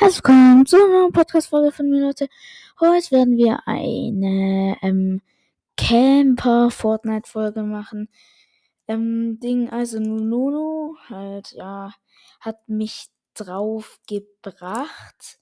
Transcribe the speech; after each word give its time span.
Herzlich 0.00 0.24
willkommen 0.24 0.64
zu 0.64 0.76
einer 0.76 1.10
Podcast-Folge 1.12 1.72
von 1.72 1.90
mir, 1.90 2.00
Leute. 2.00 2.30
Heute 2.80 3.10
werden 3.10 3.36
wir 3.36 3.68
eine 3.68 4.78
ähm, 4.80 5.20
Camper-Fortnite-Folge 5.76 7.62
machen. 7.64 8.08
Ähm, 8.88 9.38
Ding, 9.40 9.68
also 9.68 10.00
Nuno 10.00 10.96
halt, 11.10 11.52
ja, 11.52 11.92
hat 12.40 12.66
mich 12.66 13.08
drauf 13.34 14.00
gebracht. 14.08 15.38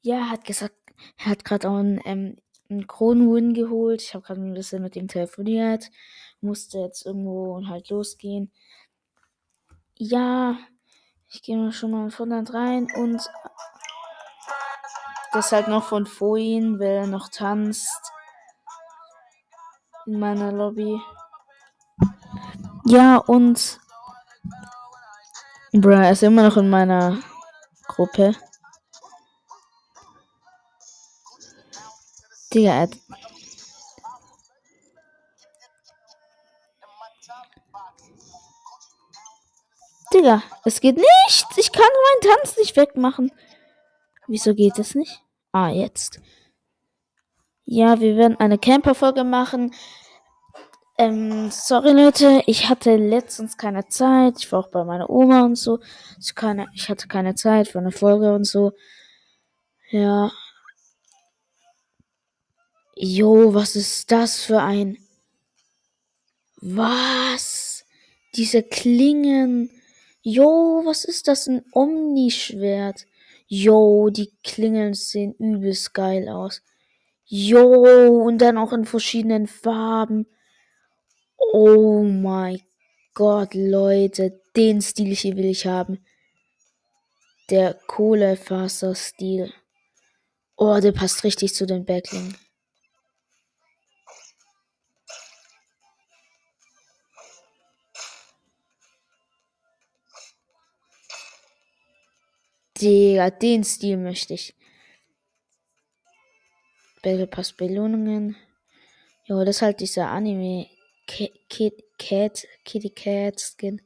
Ja, 0.00 0.30
hat 0.30 0.44
gesagt, 0.44 0.74
er 1.18 1.26
hat 1.26 1.44
gerade 1.44 1.70
auch 1.70 1.76
einen, 1.76 2.00
ähm, 2.04 2.36
einen 2.68 2.88
Kronenwin 2.88 3.54
geholt. 3.54 4.02
Ich 4.02 4.14
habe 4.14 4.24
gerade 4.24 4.40
ein 4.40 4.54
bisschen 4.54 4.82
mit 4.82 4.96
ihm 4.96 5.06
telefoniert. 5.06 5.92
Musste 6.40 6.78
jetzt 6.80 7.06
irgendwo 7.06 7.64
halt 7.68 7.88
losgehen. 7.90 8.50
Ja, 9.96 10.58
ich 11.28 11.42
gehe 11.42 11.56
mal 11.56 11.70
schon 11.70 11.92
mal 11.92 12.04
in 12.04 12.10
Fortnite 12.10 12.52
rein 12.52 12.88
und 12.96 13.22
das 15.36 15.52
halt 15.52 15.68
noch 15.68 15.84
von 15.84 16.06
vorhin, 16.06 16.80
weil 16.80 17.02
er 17.02 17.06
noch 17.06 17.28
tanzt. 17.28 18.12
In 20.06 20.18
meiner 20.18 20.50
Lobby. 20.50 20.98
Ja, 22.86 23.18
und. 23.18 23.78
Bruh, 25.72 25.90
er 25.90 26.12
ist 26.12 26.22
immer 26.22 26.42
noch 26.42 26.56
in 26.56 26.70
meiner 26.70 27.18
Gruppe. 27.86 28.34
Digga. 32.54 32.86
Digga, 40.14 40.42
es 40.64 40.80
geht 40.80 40.96
nicht. 40.96 41.46
Ich 41.56 41.72
kann 41.72 41.82
meinen 41.82 42.36
Tanz 42.36 42.56
nicht 42.56 42.74
wegmachen. 42.76 43.30
Wieso 44.28 44.54
geht 44.54 44.78
es 44.78 44.94
nicht? 44.94 45.25
Ah, 45.58 45.70
jetzt. 45.70 46.20
Ja, 47.64 47.98
wir 47.98 48.18
werden 48.18 48.36
eine 48.38 48.58
Camper-Folge 48.58 49.24
machen. 49.24 49.74
Ähm, 50.98 51.50
sorry 51.50 51.92
Leute, 51.92 52.42
ich 52.46 52.68
hatte 52.68 52.96
letztens 52.96 53.56
keine 53.56 53.88
Zeit. 53.88 54.34
Ich 54.38 54.52
war 54.52 54.58
auch 54.58 54.70
bei 54.70 54.84
meiner 54.84 55.08
Oma 55.08 55.46
und 55.46 55.56
so. 55.56 55.78
Ich, 56.20 56.34
keine, 56.34 56.66
ich 56.74 56.90
hatte 56.90 57.08
keine 57.08 57.36
Zeit 57.36 57.68
für 57.68 57.78
eine 57.78 57.90
Folge 57.90 58.34
und 58.34 58.44
so. 58.44 58.72
Ja. 59.90 60.30
Jo, 62.94 63.54
was 63.54 63.76
ist 63.76 64.12
das 64.12 64.42
für 64.42 64.60
ein... 64.60 64.98
Was? 66.60 67.86
Diese 68.34 68.62
Klingen. 68.62 69.70
Jo, 70.20 70.82
was 70.84 71.06
ist 71.06 71.28
das? 71.28 71.46
Ein 71.46 71.64
Omnischwert. 71.72 73.06
Jo, 73.46 74.10
die 74.10 74.32
Klingeln 74.42 74.94
sehen 74.94 75.34
übelst 75.38 75.94
geil 75.94 76.28
aus. 76.28 76.62
Jo, 77.24 78.24
und 78.24 78.38
dann 78.38 78.58
auch 78.58 78.72
in 78.72 78.84
verschiedenen 78.84 79.46
Farben. 79.46 80.26
Oh 81.36 82.02
mein 82.02 82.60
Gott, 83.14 83.54
Leute, 83.54 84.40
den 84.56 84.80
Stil 84.82 85.14
hier 85.14 85.36
will 85.36 85.46
ich 85.46 85.66
haben. 85.66 86.04
Der 87.50 87.74
Kohlefaser-Stil. 87.74 89.52
Oh, 90.56 90.78
der 90.80 90.92
passt 90.92 91.22
richtig 91.22 91.54
zu 91.54 91.66
den 91.66 91.84
Backling. 91.84 92.34
Digga, 102.80 103.30
den 103.30 103.64
Stil 103.64 103.96
möchte 103.96 104.34
ich. 104.34 104.54
Battle 107.02 107.26
Pass 107.26 107.52
Belohnungen. 107.52 108.36
Ja, 109.26 109.44
das 109.44 109.56
ist 109.56 109.62
halt 109.62 109.80
dieser 109.80 110.08
Anime 110.08 110.68
Kid, 111.06 111.84
Cat, 111.98 112.46
Kitty 112.64 112.90
Cat 112.90 113.40
Skin. 113.40 113.80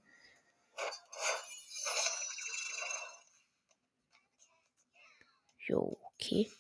Jo, 5.66 5.96
okay. 6.14 6.50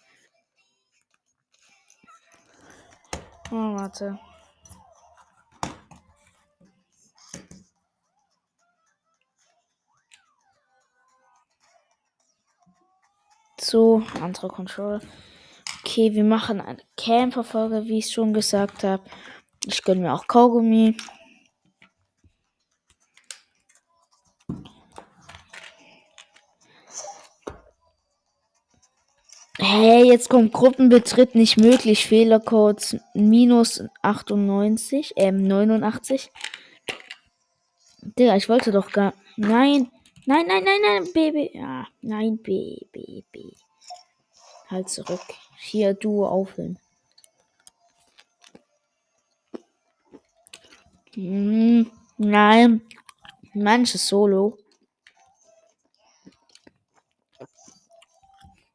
Oh, 3.50 3.74
warte. 3.74 4.18
So, 13.70 14.02
andere 14.20 14.48
Control. 14.48 14.98
Okay, 15.84 16.12
wir 16.12 16.24
machen 16.24 16.60
eine 16.60 16.82
Camper-Folge, 16.96 17.84
wie 17.84 17.98
ich 17.98 18.10
schon 18.10 18.32
gesagt 18.32 18.82
habe. 18.82 19.04
Ich 19.64 19.84
gönne 19.84 20.00
mir 20.00 20.12
auch 20.12 20.26
Kaugummi. 20.26 20.96
Hey, 29.60 30.02
jetzt 30.02 30.28
kommt 30.28 30.52
Gruppenbetritt 30.52 31.36
nicht 31.36 31.56
möglich. 31.56 32.08
Fehlercodes 32.08 32.96
minus 33.14 33.84
98, 34.02 35.12
ähm, 35.14 35.46
89. 35.46 36.32
Digga, 38.18 38.34
ich 38.34 38.48
wollte 38.48 38.72
doch 38.72 38.90
gar. 38.90 39.14
Nein, 39.36 39.92
nein, 40.26 40.46
nein, 40.46 40.64
nein, 40.64 40.80
nein, 40.82 41.12
Baby. 41.12 41.50
Ja, 41.54 41.86
nein, 42.02 42.38
Baby, 42.38 43.24
Baby. 43.32 43.56
Halt 44.68 44.88
zurück. 44.88 45.20
Hier, 45.58 45.94
du 45.94 46.24
aufhören. 46.24 46.78
Hm, 51.14 51.90
nein. 52.18 52.82
Manches 53.52 54.06
Solo. 54.06 54.58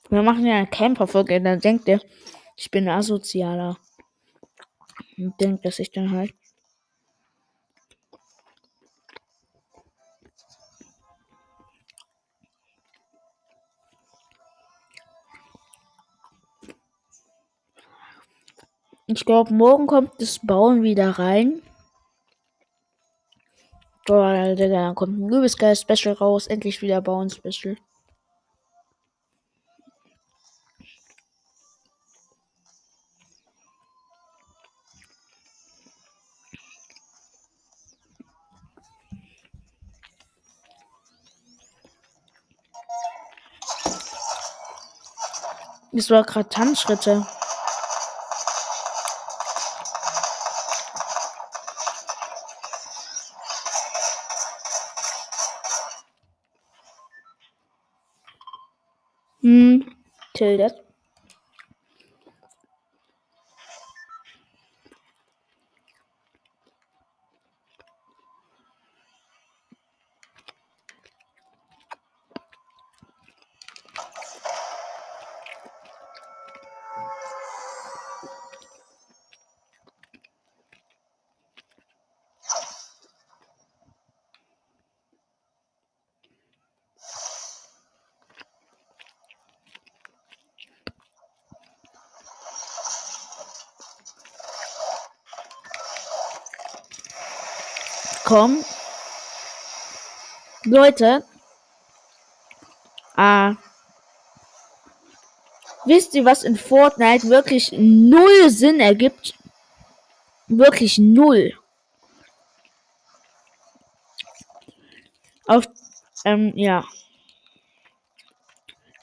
Wir 0.09 0.21
machen 0.21 0.45
ja 0.45 0.55
eine 0.55 0.67
Camper-Folge, 0.67 1.41
dann 1.41 1.59
denkt 1.59 1.87
er, 1.87 1.99
ich 2.55 2.69
bin 2.69 2.87
asozialer. 2.87 3.77
Und 5.17 5.39
denkt, 5.39 5.65
dass 5.65 5.79
ich 5.79 5.91
dann 5.91 6.11
halt. 6.11 6.33
Ich 19.07 19.23
glaube, 19.23 19.53
morgen 19.53 19.85
kommt 19.85 20.19
das 20.19 20.39
Bauen 20.39 20.81
wieder 20.81 21.19
rein. 21.19 21.61
Boah, 24.07 24.55
Digga, 24.55 24.67
dann 24.67 24.95
kommt 24.95 25.19
ein 25.19 25.29
übelst 25.29 25.59
geiles 25.59 25.81
Special 25.81 26.15
raus. 26.15 26.47
Endlich 26.47 26.81
wieder 26.81 27.01
Bauen 27.01 27.29
Special. 27.29 27.77
Das 45.91 46.09
war 46.09 46.23
gerade 46.23 46.49
Tanzschritte. 46.49 47.25
Hm, 59.45 59.83
tildet. 60.33 60.84
Komm. 98.25 98.65
Leute. 100.63 101.23
Ah. 103.15 103.55
Wisst 105.85 106.15
ihr, 106.15 106.25
was 106.25 106.43
in 106.43 106.57
Fortnite 106.57 107.29
wirklich 107.29 107.71
null 107.71 108.49
Sinn 108.49 108.79
ergibt? 108.79 109.35
Wirklich 110.47 110.97
null. 110.97 111.53
Auf, 115.45 115.65
ähm, 116.25 116.51
ja. 116.55 116.83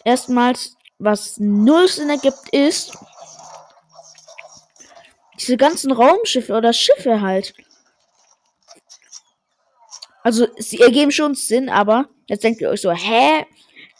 Erstmals, 0.05 0.77
was 0.99 1.39
null 1.39 1.87
Sinn 1.87 2.11
ergibt, 2.11 2.49
ist 2.51 2.99
diese 5.39 5.57
ganzen 5.57 5.93
Raumschiffe 5.93 6.55
oder 6.55 6.73
Schiffe 6.73 7.21
halt. 7.21 7.55
Also, 10.23 10.47
sie 10.57 10.81
ergeben 10.81 11.11
schon 11.11 11.35
Sinn, 11.35 11.69
aber 11.69 12.09
jetzt 12.27 12.45
denkt 12.45 12.61
ihr 12.61 12.71
euch 12.71 12.81
so, 12.81 12.93
hä? 12.93 13.47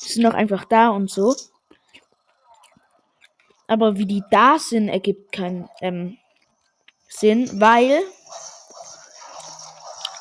Die 0.03 0.09
sind 0.09 0.25
doch 0.25 0.35
einfach 0.35 0.65
da 0.65 0.91
und 0.91 1.11
so. 1.11 1.35
Aber 3.67 3.97
wie 3.97 4.07
die 4.07 4.23
da 4.31 4.59
sind, 4.59 4.89
ergibt 4.89 5.33
keinen 5.33 5.69
ähm, 5.81 6.19
Sinn, 7.09 7.61
weil. 7.61 8.03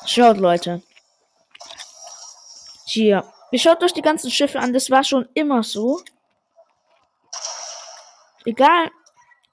Schaut, 0.06 0.38
Leute. 0.38 0.82
Hier. 2.86 3.24
Ihr 3.50 3.58
schaut 3.58 3.82
euch 3.82 3.92
die 3.92 4.02
ganzen 4.02 4.30
Schiffe 4.30 4.58
an, 4.58 4.72
das 4.72 4.90
war 4.90 5.04
schon 5.04 5.28
immer 5.34 5.62
so. 5.62 6.00
Egal, 8.44 8.90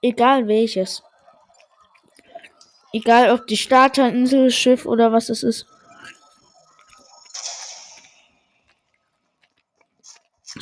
egal 0.02 0.48
welches. 0.48 1.02
Egal 2.92 3.30
ob 3.30 3.46
die 3.46 3.56
Starterinsel, 3.56 4.50
Schiff 4.50 4.86
oder 4.86 5.12
was 5.12 5.28
es 5.28 5.42
ist. 5.42 5.66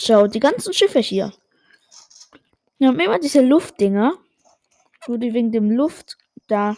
Schau, 0.00 0.28
die 0.28 0.38
ganzen 0.38 0.72
Schiffe 0.72 1.00
hier. 1.00 1.32
Wir 2.78 2.88
haben 2.88 3.00
immer 3.00 3.18
diese 3.18 3.40
Luftdinger, 3.40 4.14
wo 5.06 5.16
die 5.16 5.34
wegen 5.34 5.50
dem 5.50 5.72
Luft 5.72 6.16
da, 6.46 6.76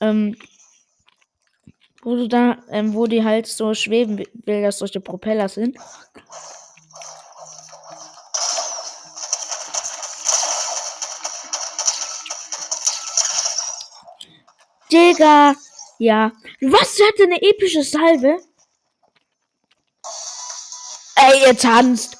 ähm, 0.00 0.34
wo 2.02 2.16
du 2.16 2.26
da, 2.26 2.56
ähm, 2.70 2.94
wo 2.94 3.06
die 3.06 3.22
halt 3.22 3.46
so 3.46 3.74
schweben, 3.74 4.24
weil 4.46 4.62
das 4.62 4.78
solche 4.78 5.00
Propeller 5.00 5.50
sind. 5.50 5.76
Digga, 14.90 15.54
ja. 15.98 16.32
Was? 16.62 16.94
Der 16.96 17.08
hatte 17.08 17.24
eine 17.24 17.42
epische 17.42 17.82
Salve? 17.82 18.47
Ihr 21.46 21.56
tanzt. 21.56 22.16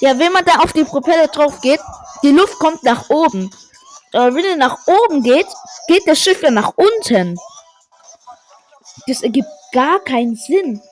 Ja, 0.00 0.18
wenn 0.18 0.32
man 0.32 0.44
da 0.44 0.58
auf 0.58 0.72
die 0.72 0.84
Propeller 0.84 1.28
drauf 1.28 1.60
geht, 1.60 1.80
die 2.22 2.30
Luft 2.30 2.58
kommt 2.58 2.82
nach 2.82 3.08
oben. 3.10 3.50
Aber 4.12 4.34
wenn 4.34 4.44
er 4.44 4.56
nach 4.56 4.86
oben 4.86 5.22
geht, 5.22 5.46
geht 5.86 6.06
das 6.06 6.18
Schiff 6.18 6.42
ja 6.42 6.50
nach 6.50 6.72
unten. 6.76 7.38
Das 9.06 9.22
ergibt 9.22 9.48
gar 9.72 10.00
keinen 10.00 10.36
Sinn. 10.36 10.82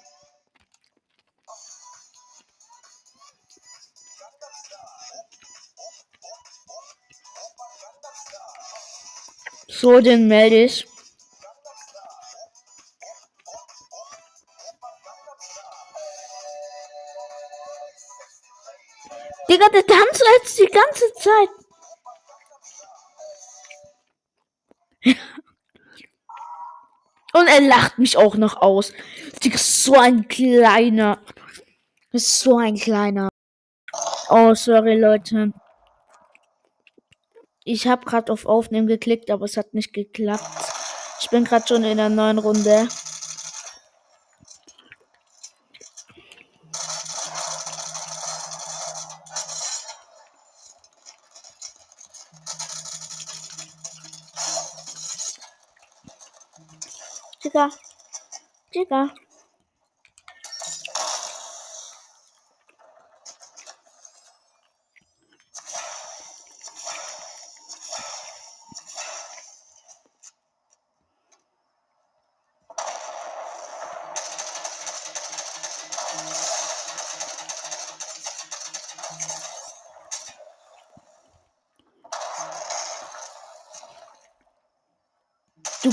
So, 9.68 10.00
den 10.00 10.28
melde 10.28 10.64
ich. 10.64 10.86
Digga, 19.54 19.68
der 19.68 19.86
tanzt 19.86 20.22
jetzt 20.40 20.58
die 20.58 20.66
ganze 20.66 21.12
Zeit. 21.14 21.48
Und 27.34 27.46
er 27.46 27.60
lacht 27.60 27.98
mich 27.98 28.16
auch 28.16 28.34
noch 28.34 28.56
aus. 28.56 28.92
Digga, 29.44 29.58
so 29.58 29.94
ein 29.94 30.26
kleiner. 30.26 31.20
So 32.12 32.58
ein 32.58 32.74
kleiner. 32.76 33.28
Oh, 34.28 34.54
sorry, 34.54 34.98
Leute. 34.98 35.52
Ich 37.62 37.86
habe 37.86 38.04
gerade 38.06 38.32
auf 38.32 38.46
Aufnehmen 38.46 38.88
geklickt, 38.88 39.30
aber 39.30 39.44
es 39.44 39.56
hat 39.56 39.72
nicht 39.72 39.92
geklappt. 39.92 40.42
Ich 41.20 41.30
bin 41.30 41.44
gerade 41.44 41.66
schon 41.68 41.84
in 41.84 41.98
der 41.98 42.08
neuen 42.08 42.38
Runde. 42.38 42.88
Digga. 57.44 57.70
Digga. 58.74 59.02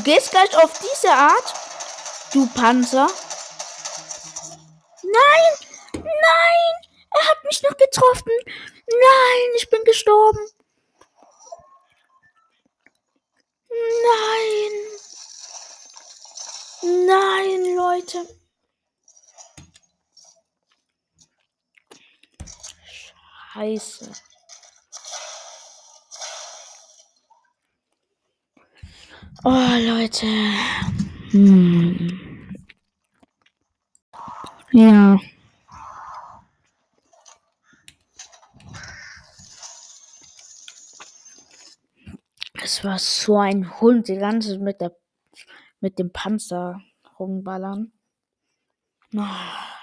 Du 0.02 0.06
gehst 0.06 0.32
gleich 0.32 0.58
auf 0.58 0.80
diese 0.80 1.14
Art, 1.14 1.54
du 2.34 2.48
Panzer. 2.56 3.08
Nein, 5.04 5.54
nein, 5.94 6.74
er 7.12 7.30
hat 7.30 7.44
mich 7.44 7.62
noch 7.62 7.78
getroffen. 7.78 8.32
Nein, 8.88 9.52
ich 9.58 9.70
bin 9.70 9.84
gestorben. 9.84 10.40
Nein. 13.70 14.72
Nein, 17.06 17.76
Leute. 17.76 18.28
Scheiße. 23.54 24.31
Oh, 29.44 29.50
Leute. 29.50 30.28
Hm. 31.32 32.56
Ja. 34.72 35.18
Es 42.62 42.84
war 42.84 43.00
so 43.00 43.40
ein 43.40 43.82
Hund, 43.82 44.08
die 44.08 44.18
ganze 44.18 44.60
mit 44.60 44.80
der 44.80 44.96
mit 45.80 45.98
dem 45.98 46.12
Panzer 46.12 46.80
rumballern. 47.20 47.92
Oh. 49.16 49.81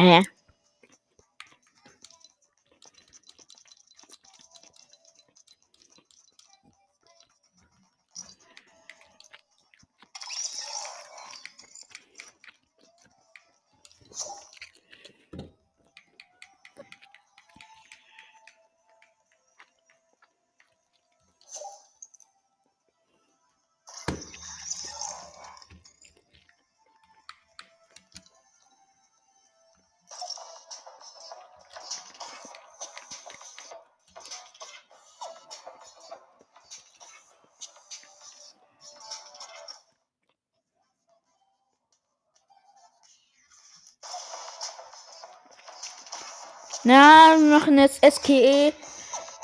Hä? 0.00 0.22
Na, 46.82 47.36
wir 47.36 47.58
machen 47.58 47.78
jetzt 47.78 48.02
SKE 48.02 48.72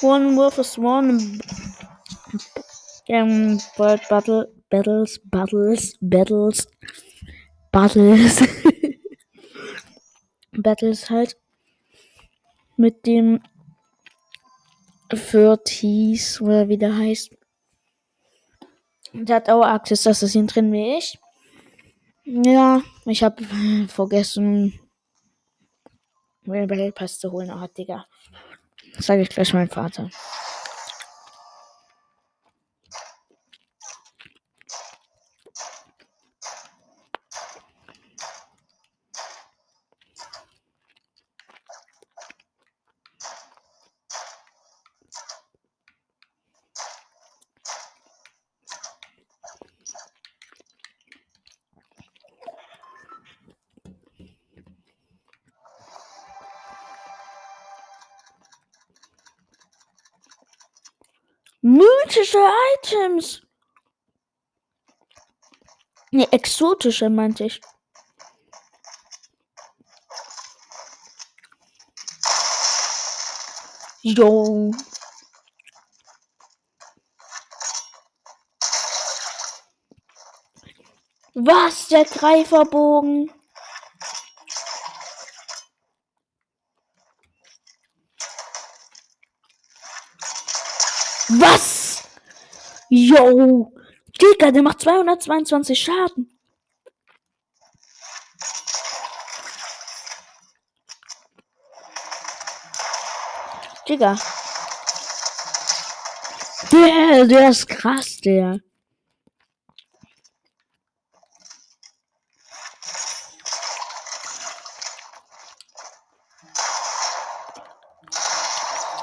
One 0.00 0.50
vs 0.50 0.78
One. 0.78 1.38
Ähm, 3.08 3.60
World 3.76 4.08
Battle, 4.08 4.50
Battles, 4.70 5.20
Battles, 5.24 5.98
Battles, 6.00 6.66
Battles. 7.70 8.42
Battles 10.52 11.10
halt. 11.10 11.36
Mit 12.78 13.06
dem 13.06 13.42
Furties, 15.14 16.40
oder 16.40 16.68
wie 16.68 16.78
der 16.78 16.96
heißt. 16.96 17.30
Der 19.12 19.36
hat 19.36 19.50
auch 19.50 19.62
Arktis 19.62 20.06
Assassin 20.06 20.46
drin 20.46 20.72
wie 20.72 20.96
ich. 20.96 21.18
Ja, 22.24 22.80
ich 23.04 23.22
habe 23.22 23.44
vergessen, 23.88 24.80
mir 26.46 26.66
den 26.66 26.92
Pass 26.92 27.18
zu 27.18 27.32
holen. 27.32 27.50
Ah, 27.50 27.68
Digga. 27.68 28.06
Das 28.96 29.06
sage 29.06 29.22
ich 29.22 29.28
gleich 29.28 29.52
meinem 29.52 29.68
Vater. 29.68 30.10
Mythische 61.68 62.38
Items. 62.76 63.42
Ne, 66.12 66.30
exotische 66.30 67.11
meinte 67.11 67.46
ich. 67.46 67.61
Jo. 74.02 74.70
Was? 81.35 81.88
Der 81.88 82.04
Greiferbogen? 82.04 83.35
Was? 91.46 92.02
Yo. 92.88 93.72
Digga, 94.20 94.50
der 94.50 94.62
macht 94.62 94.80
222 94.80 95.78
Schaden. 95.78 96.30
Digga. 103.88 104.16
Der, 106.72 107.24
der 107.26 107.48
ist 107.50 107.68
krass, 107.68 108.18
der. 108.24 108.60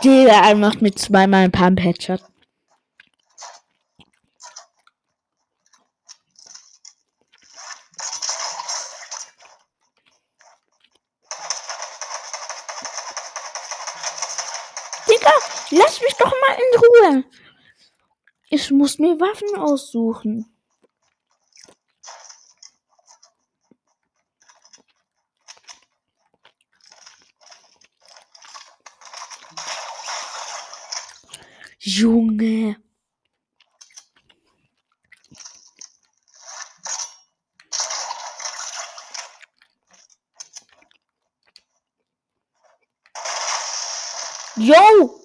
Der 0.03 0.55
macht 0.55 0.81
mit 0.81 0.99
zweimal 0.99 1.45
ein 1.45 1.51
Pump 1.51 1.79
Headshot. 1.79 2.21
Digga, 15.07 15.31
lass 15.71 16.01
mich 16.01 16.13
doch 16.15 16.31
mal 16.31 16.57
in 16.57 16.79
Ruhe. 16.79 17.23
Ich 18.63 18.71
muss 18.71 18.97
mir 18.97 19.19
Waffen 19.19 19.59
aussuchen. 19.59 20.45
Junge. 31.77 32.77
Yo! 44.55 45.22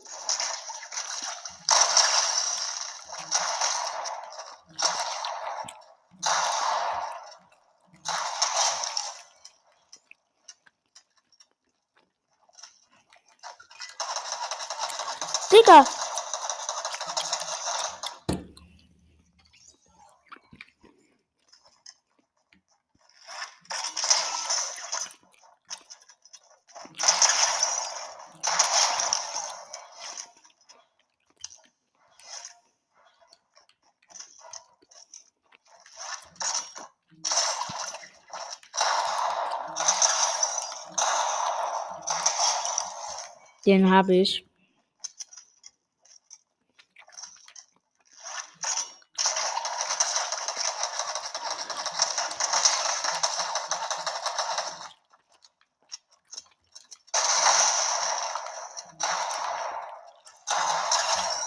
Den 43.68 43.90
habe 43.90 44.16
ich. 44.16 44.46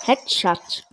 Headshot. 0.05 0.90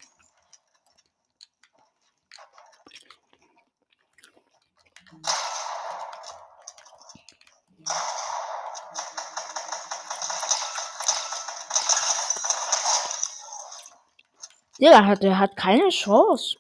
Der 14.81 15.07
hat, 15.07 15.23
der 15.23 15.39
hat 15.39 15.57
keine 15.57 15.89
Chance. 15.89 16.57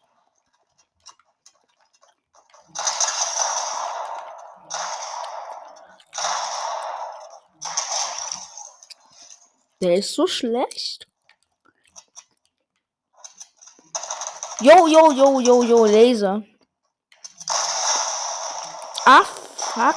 Der 9.80 9.94
ist 9.94 10.12
so 10.14 10.26
schlecht. 10.26 11.06
Yo, 14.60 14.88
yo, 14.88 15.12
yo, 15.12 15.40
yo, 15.40 15.62
yo, 15.62 15.84
Laser. 15.84 16.42
Ah, 19.06 19.25
fuck. 19.25 19.94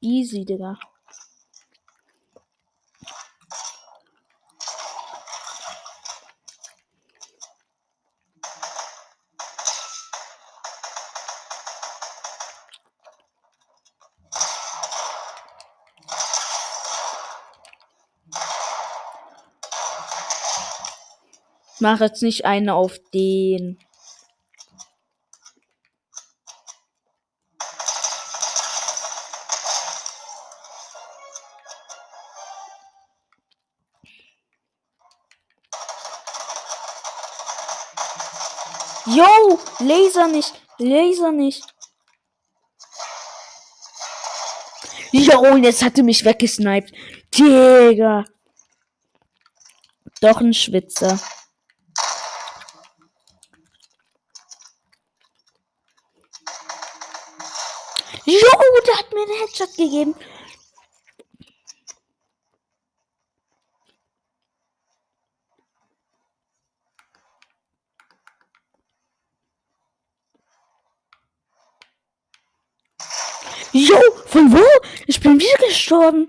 Easy, 0.00 0.44
Digga. 0.44 0.76
Mach 21.82 22.00
jetzt 22.00 22.22
nicht 22.22 22.44
eine 22.44 22.74
auf 22.74 22.98
den. 23.14 23.78
Yo, 39.06 39.58
Laser 39.78 40.28
nicht, 40.28 40.52
Laser 40.78 41.32
nicht. 41.32 41.64
Jo, 45.12 45.56
jetzt 45.56 45.82
hat 45.82 45.96
er 45.96 46.04
mich 46.04 46.26
weggesniped. 46.26 46.92
Digga. 47.34 48.24
Doch 50.20 50.40
ein 50.42 50.52
Schwitzer. 50.52 51.18
Gegeben. 59.80 60.14
Jo, 73.72 73.96
von 74.26 74.52
wo? 74.52 74.64
Ich 75.06 75.20
bin 75.20 75.38
wieder 75.38 75.66
gestorben. 75.66 76.28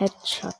Headshot. 0.00 0.54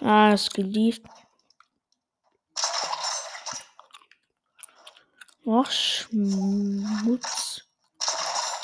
Ah, 0.00 0.32
ist 0.32 0.54
gelieft. 0.54 1.02
Ach, 5.46 5.70
Schmutz. 5.70 7.62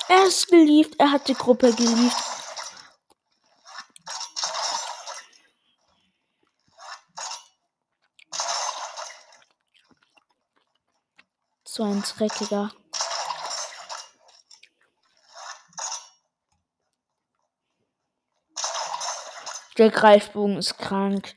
Er 0.08 0.26
ist 0.26 0.48
geliebt. 0.48 0.94
Er 0.98 1.10
hat 1.10 1.28
die 1.28 1.34
Gruppe 1.34 1.72
geliebt. 1.74 2.16
So 11.64 11.82
ein 11.82 12.02
dreckiger. 12.02 12.72
Der 19.78 19.90
Greifbogen 19.90 20.56
ist 20.56 20.78
krank. 20.78 21.34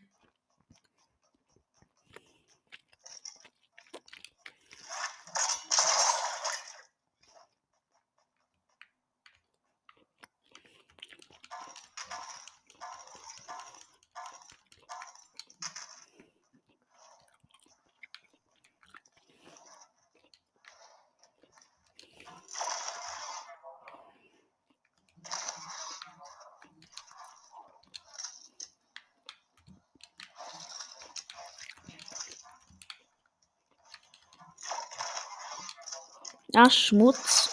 Ach, 36.61 36.69
Schmutz. 36.69 37.49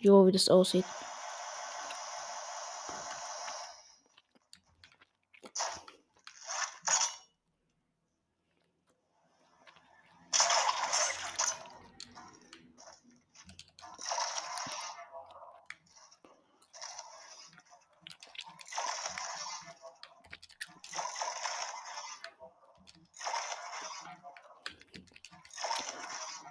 Jo, 0.00 0.26
wie 0.26 0.32
das 0.32 0.50
aussieht. 0.50 0.84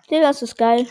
Digga, 0.09 0.27
das 0.27 0.41
ist 0.41 0.57
geil. 0.57 0.87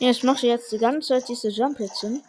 Ja, 0.00 0.10
ich 0.10 0.22
jetzt 0.46 0.70
die 0.72 0.78
ganze 0.78 1.08
Zeit 1.08 1.28
diese 1.28 1.48
Jump 1.48 1.78
hin. 2.00 2.22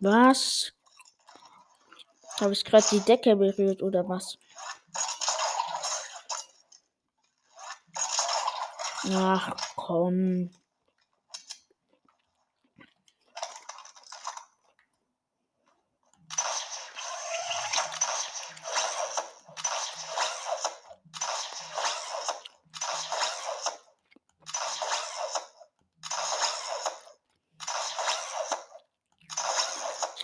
Was? 0.00 0.53
Habe 2.40 2.52
ich 2.52 2.64
gerade 2.64 2.84
die 2.90 3.00
Decke 3.00 3.36
berührt 3.36 3.80
oder 3.82 4.08
was? 4.08 4.36
Ach 9.12 9.52
komm. 9.76 10.50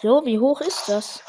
So, 0.03 0.25
wie 0.25 0.39
hoch 0.39 0.63
ist 0.63 0.89
das? 0.89 1.23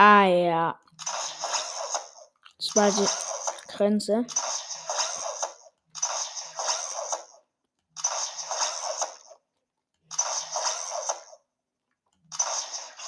Ah 0.00 0.26
ja. 0.26 0.78
Zweite 2.60 3.08
Grenze. 3.66 4.24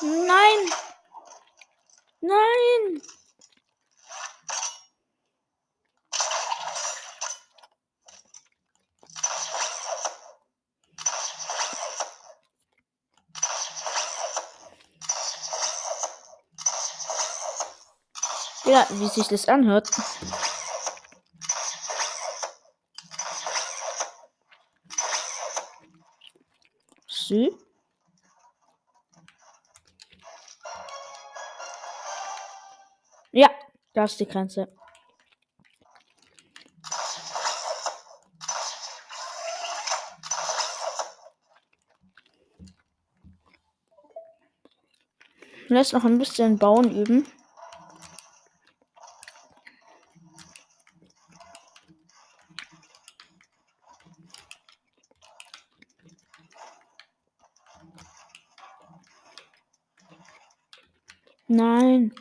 Nein! 0.03 0.73
Nein! 2.23 2.50
Ja, 18.71 18.87
wie 18.89 19.09
sich 19.09 19.27
das 19.27 19.49
anhört. 19.49 19.91
Sü. 27.09 27.51
Ja, 33.33 33.51
da 33.93 34.05
ist 34.05 34.21
die 34.21 34.29
Grenze. 34.29 34.73
Lass 45.67 45.93
noch 45.93 46.05
ein 46.05 46.19
bisschen 46.19 46.57
bauen 46.57 46.95
üben. 46.95 47.27
Nein. 61.91 62.13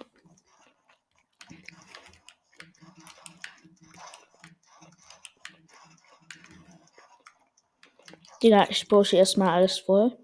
Digga, 8.41 8.65
ich 8.69 8.87
pushe 8.87 9.17
erstmal 9.17 9.49
alles 9.49 9.77
voll. 9.77 10.17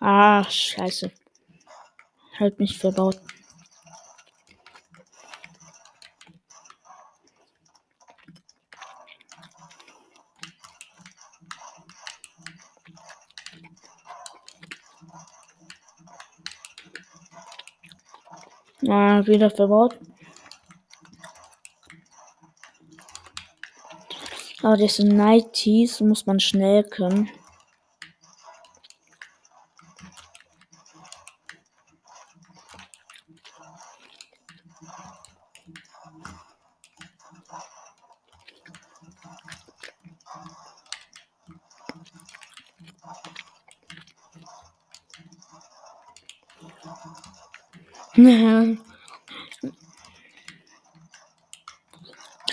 Ah, 0.00 0.44
scheiße. 0.44 1.10
Halt 2.38 2.58
mich 2.58 2.76
verbaut. 2.76 3.18
Ah, 18.88 19.26
wieder 19.26 19.50
verbaut. 19.50 19.98
Aber 24.62 24.76
diese 24.76 25.06
Nighties 25.06 26.00
muss 26.00 26.26
man 26.26 26.40
schnell 26.40 26.84
können. 26.84 27.28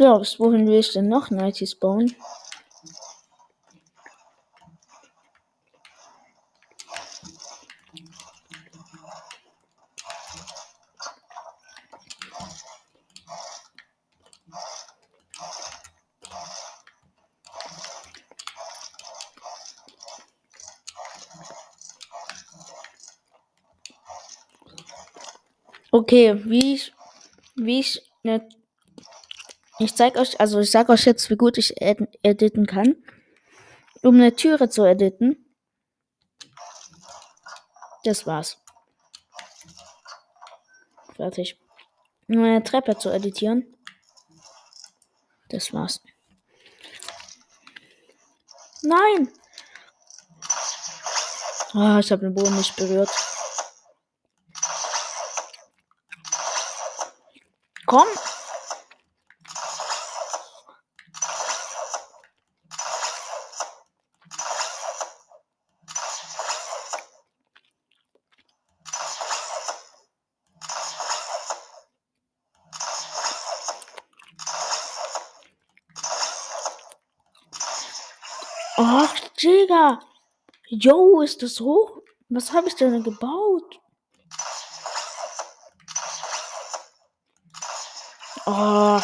Glaubst, 0.01 0.39
wohin 0.39 0.65
will 0.67 0.79
ich 0.79 0.93
denn 0.93 1.09
noch 1.09 1.29
Nighties 1.29 1.75
bauen? 1.75 2.15
Okay, 25.91 26.43
wie 26.45 26.73
ich, 26.73 26.91
wie 27.53 27.81
ich, 27.81 28.01
ne, 28.23 28.49
ich 29.83 29.95
zeig 29.95 30.15
euch, 30.17 30.39
also 30.39 30.59
ich 30.59 30.71
sag 30.71 30.89
euch 30.89 31.05
jetzt, 31.05 31.29
wie 31.29 31.37
gut 31.37 31.57
ich 31.57 31.81
ed 31.81 31.99
editen 32.21 32.67
kann. 32.67 32.95
Um 34.03 34.15
eine 34.15 34.35
Türe 34.35 34.69
zu 34.69 34.83
editen. 34.83 35.45
Das 38.03 38.25
war's. 38.25 38.57
Fertig. 41.15 41.59
Um 42.27 42.43
eine 42.43 42.63
Treppe 42.63 42.97
zu 42.97 43.09
editieren. 43.09 43.75
Das 45.49 45.73
war's. 45.73 46.01
Nein! 48.83 49.31
Ah, 51.73 51.99
ich 51.99 52.11
habe 52.11 52.23
den 52.23 52.33
Boden 52.33 52.55
nicht 52.55 52.75
berührt. 52.75 53.09
Komm! 57.85 58.07
Ach, 78.83 79.13
Digga. 79.39 79.99
Yo, 80.67 81.21
ist 81.21 81.43
das 81.43 81.59
hoch? 81.59 82.01
Was 82.29 82.51
habe 82.51 82.67
ich 82.67 82.75
denn 82.75 83.03
gebaut? 83.03 83.79
Oh. 88.47 88.99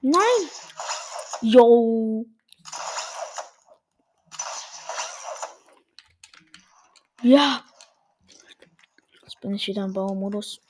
Nein. 0.00 0.22
Yo. 1.40 2.26
Ja. 7.22 7.67
Bin 9.48 9.56
ich 9.56 9.66
wieder 9.66 9.86
im 9.86 9.94
Baumodus. 9.94 10.60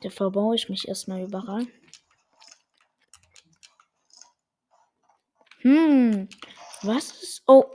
Da 0.00 0.08
verbaue 0.08 0.54
ich 0.54 0.70
mich 0.70 0.88
erstmal 0.88 1.20
überall. 1.20 1.66
Hm. 5.58 6.30
Was 6.80 7.10
ist. 7.22 7.42
Oh. 7.46 7.66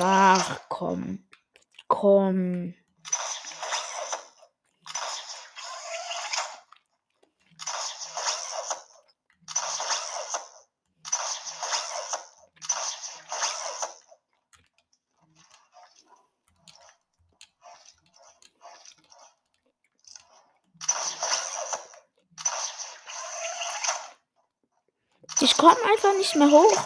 Ach, 0.00 0.60
komm. 0.68 1.28
Komm. 1.86 2.74
Nicht 26.28 26.36
mehr 26.36 26.50
hoch. 26.50 26.84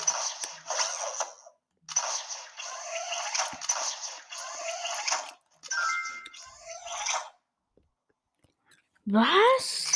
Was? 9.06 9.88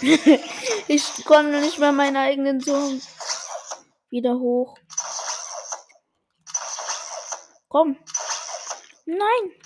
ich 0.88 1.24
komme 1.26 1.60
nicht 1.60 1.78
mehr 1.78 1.92
meinen 1.92 2.16
eigenen 2.16 2.60
Sohn 2.60 3.02
wieder 4.08 4.38
hoch. 4.38 4.78
Komm. 7.68 7.98
Nein. 9.04 9.62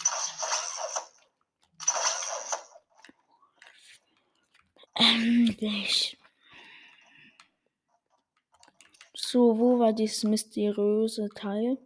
Endlich. 5.58 6.18
So, 9.14 9.58
wo 9.58 9.78
war 9.78 9.94
dieses 9.94 10.22
mysteriöse 10.24 11.30
Teil? 11.34 11.78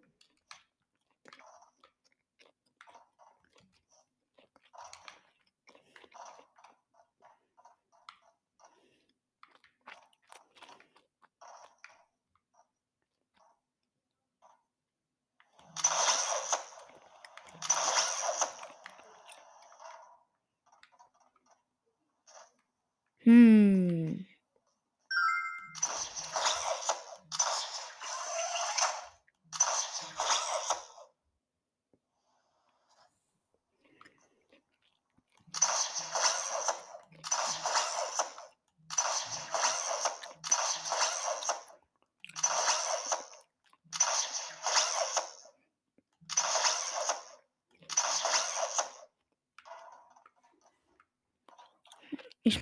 Hm. 23.30 23.79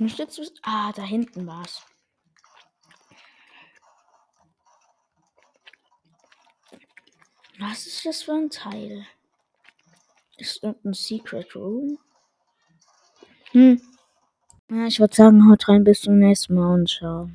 Ich 0.01 0.17
jetzt. 0.17 0.41
Ah, 0.63 0.93
da 0.93 1.03
hinten 1.03 1.47
war's. 1.47 1.83
Was 7.59 7.87
ist 7.87 8.07
das 8.07 8.23
für 8.23 8.33
ein 8.33 8.51
Teil? 8.51 9.05
Ist 10.37 10.63
irgendein 10.63 10.95
Secret 10.95 11.57
Room? 11.57 11.99
Hm. 13.51 13.81
Ja, 14.71 14.87
ich 14.87 15.01
würde 15.01 15.17
sagen, 15.17 15.51
haut 15.51 15.69
rein, 15.69 15.83
bis 15.83 16.03
zum 16.03 16.19
nächsten 16.19 16.55
Mal 16.55 16.75
und 16.75 16.89
ciao. 16.89 17.31